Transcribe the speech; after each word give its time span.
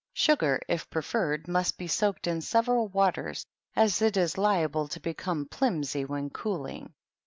Sugar, 0.15 0.59
if 0.67 0.89
preferred, 0.89 1.47
must 1.47 1.77
be 1.77 1.87
soaked 1.87 2.25
in 2.25 2.41
several 2.41 2.87
waters, 2.87 3.45
as 3.75 4.01
it 4.01 4.17
is 4.17 4.35
liable 4.35 4.87
to 4.87 4.99
become 4.99 5.45
plimsy 5.45 6.05
when 6.05 6.31
cooling. 6.31 6.91